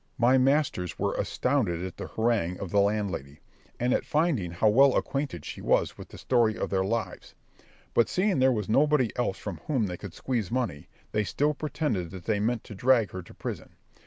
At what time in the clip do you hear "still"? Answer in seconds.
11.23-11.53